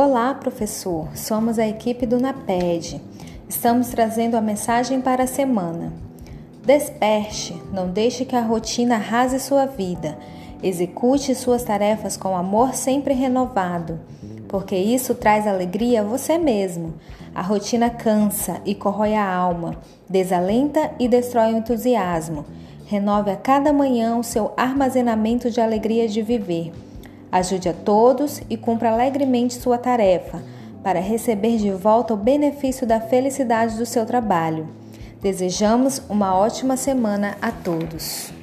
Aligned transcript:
Olá, 0.00 0.32
professor. 0.32 1.08
Somos 1.16 1.58
a 1.58 1.66
equipe 1.66 2.06
do 2.06 2.20
NAPED. 2.20 3.02
Estamos 3.48 3.88
trazendo 3.88 4.36
a 4.36 4.40
mensagem 4.40 5.00
para 5.00 5.24
a 5.24 5.26
semana. 5.26 5.92
Desperte, 6.64 7.60
não 7.72 7.90
deixe 7.90 8.24
que 8.24 8.36
a 8.36 8.40
rotina 8.40 8.94
arrase 8.94 9.40
sua 9.40 9.66
vida. 9.66 10.16
Execute 10.62 11.34
suas 11.34 11.64
tarefas 11.64 12.16
com 12.16 12.36
amor 12.36 12.74
sempre 12.74 13.12
renovado, 13.12 13.98
porque 14.46 14.76
isso 14.76 15.16
traz 15.16 15.48
alegria 15.48 16.02
a 16.02 16.04
você 16.04 16.38
mesmo. 16.38 16.94
A 17.34 17.42
rotina 17.42 17.90
cansa 17.90 18.62
e 18.64 18.76
corrói 18.76 19.16
a 19.16 19.28
alma, 19.28 19.78
desalenta 20.08 20.92
e 21.00 21.08
destrói 21.08 21.54
o 21.54 21.56
entusiasmo. 21.56 22.44
Renove 22.86 23.32
a 23.32 23.36
cada 23.36 23.72
manhã 23.72 24.16
o 24.16 24.22
seu 24.22 24.52
armazenamento 24.56 25.50
de 25.50 25.60
alegria 25.60 26.06
de 26.06 26.22
viver. 26.22 26.70
Ajude 27.30 27.68
a 27.68 27.72
todos 27.72 28.40
e 28.48 28.56
cumpra 28.56 28.90
alegremente 28.90 29.54
sua 29.54 29.76
tarefa, 29.76 30.42
para 30.82 31.00
receber 31.00 31.58
de 31.58 31.70
volta 31.70 32.14
o 32.14 32.16
benefício 32.16 32.86
da 32.86 33.00
felicidade 33.00 33.76
do 33.76 33.84
seu 33.84 34.06
trabalho. 34.06 34.68
Desejamos 35.20 36.00
uma 36.08 36.34
ótima 36.36 36.76
semana 36.76 37.36
a 37.42 37.50
todos. 37.50 38.37